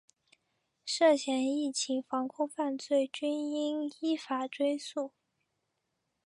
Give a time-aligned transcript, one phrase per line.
[0.83, 5.11] 涉嫌疫情防控犯罪均应依法追诉